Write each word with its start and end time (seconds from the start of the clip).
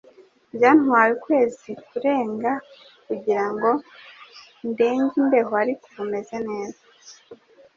Byatwaye 0.55 1.09
ukwezi 1.17 1.69
kurenga 1.87 2.51
kugira 3.07 3.45
ngo 3.53 3.69
ndenge 4.69 5.13
imbeho, 5.21 5.51
ariko 5.63 5.83
ubu 5.91 6.03
meze 6.11 6.37
neza. 6.49 6.81